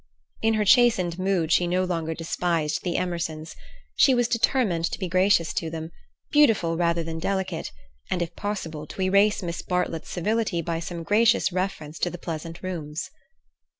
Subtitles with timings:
[0.41, 3.55] In her chastened mood she no longer despised the Emersons.
[3.95, 5.91] She was determined to be gracious to them,
[6.31, 7.71] beautiful rather than delicate,
[8.09, 12.63] and, if possible, to erase Miss Bartlett's civility by some gracious reference to the pleasant
[12.63, 13.11] rooms.